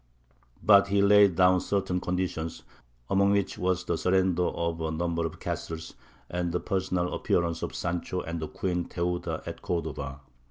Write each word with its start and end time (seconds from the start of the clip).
But 0.63 0.87
he 0.87 0.99
laid 0.99 1.35
down 1.35 1.61
certain 1.61 1.99
conditions, 2.01 2.63
among 3.07 3.33
which 3.33 3.59
was 3.59 3.83
the 3.85 3.99
surrender 3.99 4.45
of 4.47 4.81
a 4.81 4.89
number 4.89 5.27
of 5.27 5.39
castles, 5.39 5.93
and 6.27 6.51
the 6.51 6.59
personal 6.59 7.13
appearance 7.13 7.61
of 7.61 7.75
Sancho 7.75 8.21
and 8.21 8.39
the 8.39 8.47
Queen 8.47 8.85
Theuda 8.85 9.43
at 9.45 9.61
Cordova. 9.61 10.21